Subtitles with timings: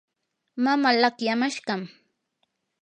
[0.63, 1.81] mamaa laqyamashqam.